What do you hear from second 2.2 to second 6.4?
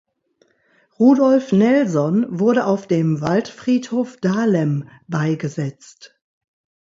wurde auf dem Waldfriedhof Dahlem beigesetzt.